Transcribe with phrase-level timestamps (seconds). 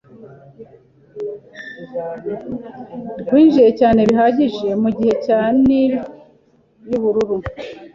[3.21, 5.99] rwinjiye cyane bihagije mu gihe cya Nili
[6.89, 7.37] y'Ubururu